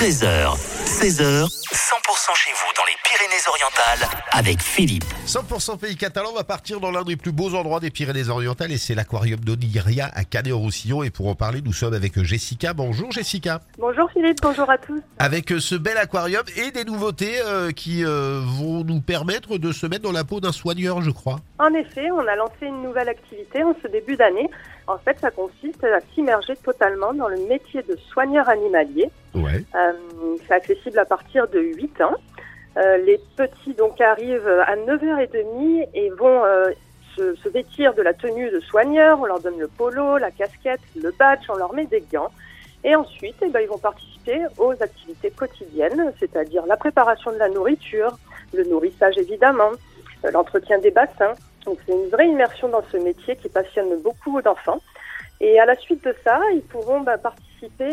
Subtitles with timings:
[0.00, 5.04] 13h, 16h, 100% chez vous dans les Pyrénées-Orientales avec Philippe.
[5.26, 8.94] 100% pays catalan va partir dans l'un des plus beaux endroits des Pyrénées-Orientales et c'est
[8.94, 11.02] l'aquarium d'Oniria à Canet-en-Roussillon.
[11.02, 12.74] Et pour en parler, nous sommes avec Jessica.
[12.74, 13.62] Bonjour Jessica.
[13.78, 15.00] Bonjour Philippe, bonjour à tous.
[15.18, 19.72] Avec euh, ce bel aquarium et des nouveautés euh, qui euh, vont nous permettre de
[19.72, 21.40] se mettre dans la peau d'un soigneur, je crois.
[21.58, 24.50] En effet, on a lancé une nouvelle activité en ce début d'année.
[24.86, 29.10] En fait, ça consiste à s'immerger totalement dans le métier de soigneur animalier.
[29.34, 29.64] Ouais.
[29.74, 29.92] Euh,
[30.46, 32.09] c'est accessible à partir de 8 ans.
[32.76, 36.70] Euh, les petits donc arrivent à 9h30 et vont euh,
[37.16, 39.20] se, se vêtir de la tenue de soigneur.
[39.20, 42.30] On leur donne le polo, la casquette, le badge, on leur met des gants.
[42.84, 47.48] Et ensuite, eh ben, ils vont participer aux activités quotidiennes, c'est-à-dire la préparation de la
[47.48, 48.16] nourriture,
[48.54, 49.72] le nourrissage évidemment,
[50.24, 51.34] euh, l'entretien des bassins.
[51.66, 54.80] Donc c'est une vraie immersion dans ce métier qui passionne beaucoup d'enfants.
[55.40, 57.49] Et à la suite de ça, ils pourront bah, participer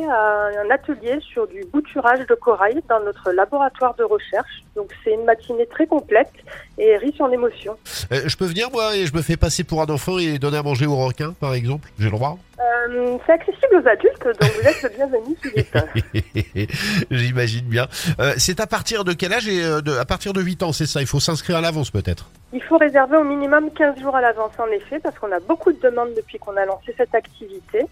[0.09, 4.63] à un atelier sur du bouturage de corail dans notre laboratoire de recherche.
[4.75, 6.31] Donc c'est une matinée très complète
[6.77, 7.77] et riche en émotions.
[8.11, 10.57] Euh, je peux venir moi et je me fais passer pour un enfant et donner
[10.57, 11.89] à manger aux requins, par exemple?
[11.99, 12.37] J'ai le droit?
[12.59, 16.71] Euh, c'est accessible aux adultes, donc vous êtes le bienvenu Philippe.
[17.11, 17.87] J'imagine bien.
[18.19, 20.73] Euh, c'est à partir de quel âge et euh, de, à partir de 8 ans,
[20.73, 20.99] c'est ça?
[21.01, 22.31] Il faut s'inscrire à l'avance peut-être?
[22.53, 25.71] Il faut réserver au minimum 15 jours à l'avance en effet, parce qu'on a beaucoup
[25.71, 27.85] de demandes depuis qu'on a lancé cette activité.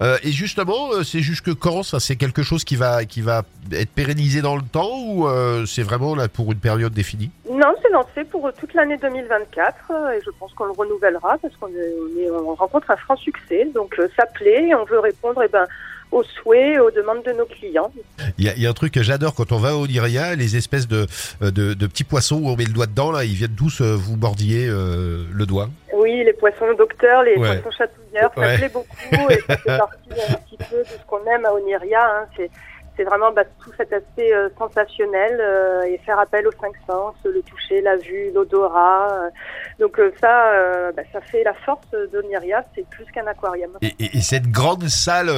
[0.00, 1.98] Euh, et justement, c'est jusque quand ça?
[1.98, 5.26] C'est quelque chose qui va qui va être pérennisé dans le temps ou
[5.66, 7.30] c'est vraiment là pour une période définie?
[7.56, 11.54] Non, c'est lancé pour toute l'année 2024 euh, et je pense qu'on le renouvellera parce
[11.56, 13.66] qu'on est- on, rencontre un franc succès.
[13.74, 15.64] Donc euh, ça plaît et on veut répondre eh ben,
[16.12, 17.90] aux souhaits et aux demandes de nos clients.
[18.38, 20.34] Il y, a, il y a un truc que j'adore quand on va au Niria,
[20.34, 21.06] les espèces de,
[21.42, 23.80] euh, de, de petits poissons où on met le doigt dedans là, ils viennent tous
[23.80, 25.68] euh, vous mordiller euh, le doigt.
[25.94, 27.60] Oui, les poissons docteurs, les Ouais.
[27.60, 28.56] poissons chatouilleurs, ça Ouais.
[28.58, 32.04] plaît beaucoup et ça fait partie un petit peu de ce qu'on aime à Oniria.
[32.04, 32.26] Hein.
[32.36, 32.50] C'est,
[32.96, 37.14] c'est vraiment bah, tout cet aspect euh, sensationnel euh, et faire appel aux cinq sens,
[37.24, 39.08] le toucher, la vue, l'odorat.
[39.12, 39.30] euh.
[39.78, 43.70] Donc ça, bah, ça fait la force d'Oniria, c'est plus qu'un aquarium.
[43.82, 45.30] Et, et- et cette grande salle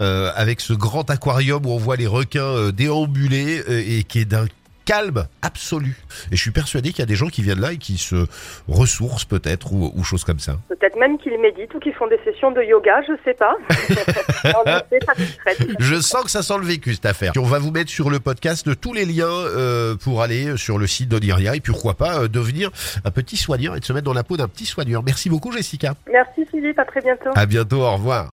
[0.00, 4.46] avec ce grand aquarium où on voit les requins déambuler et qui est d'un
[4.86, 5.96] calme absolu.
[6.32, 8.26] Et je suis persuadé qu'il y a des gens qui viennent là et qui se
[8.68, 10.56] ressourcent peut-être ou, ou choses comme ça.
[10.68, 13.56] Peut-être même qu'ils méditent ou qu'ils font des sessions de yoga, je sais pas.
[15.78, 17.32] Je sens que ça sent le vécu cette affaire.
[17.32, 20.78] Puis on va vous mettre sur le podcast tous les liens euh, pour aller sur
[20.78, 22.70] le site d'Oniria et puis pourquoi pas euh, devenir
[23.04, 25.02] un petit soigneur et de se mettre dans la peau d'un petit soigneur.
[25.02, 25.94] Merci beaucoup Jessica.
[26.10, 27.30] Merci Philippe, à très bientôt.
[27.34, 28.24] À bientôt, au revoir.